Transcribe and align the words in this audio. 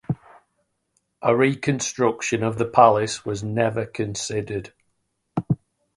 A 1.21 1.35
reconstruction 1.35 2.41
of 2.41 2.57
the 2.57 2.65
palace 2.65 3.23
was 3.23 3.43
never 3.43 3.85
considered. 3.85 4.73